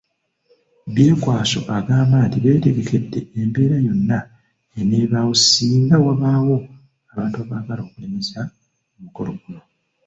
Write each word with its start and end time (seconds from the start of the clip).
Byekwaso 0.93 1.59
agamba 1.77 2.17
nti 2.27 2.37
beetegekedde 2.43 3.19
embeera 3.39 3.77
yonna 3.87 4.17
eneebaawo 4.79 5.33
singa 5.49 5.95
wabaayo 6.05 6.57
abantu 7.11 7.35
abaagala 7.43 7.81
okulemesa 7.83 8.39
omukolo 8.97 9.31
guno. 9.41 9.61